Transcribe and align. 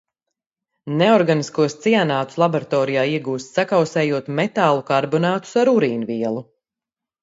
Neorganiskos 1.01 1.75
cianātus 1.83 2.41
laboratorijā 2.45 3.05
iegūst, 3.13 3.55
sakausējot 3.63 4.35
metālu 4.43 4.85
karbonātus 4.93 5.59
ar 5.67 5.77
urīnvielu. 5.79 6.49